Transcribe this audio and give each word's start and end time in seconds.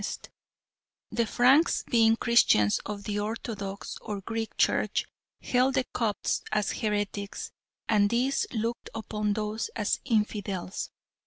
The 1.11 1.27
Franks 1.27 1.83
being 1.83 2.15
Christians 2.15 2.79
of 2.87 3.03
the 3.03 3.19
"Orthodox" 3.19 3.99
or 4.01 4.19
Greek 4.21 4.57
Church 4.57 5.05
held 5.43 5.75
the 5.75 5.83
Copts 5.93 6.41
as 6.51 6.71
heretics, 6.71 7.51
and 7.87 8.09
these 8.09 8.47
looked 8.51 8.89
upon 8.95 9.33
those 9.33 9.69
as 9.75 9.99
infidels. 10.05 10.89